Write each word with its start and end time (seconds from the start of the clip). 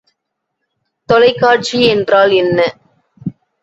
தொலைக்காட்சி 1.09 1.79
என்றால் 1.85 2.31
என்ன? 2.31 2.59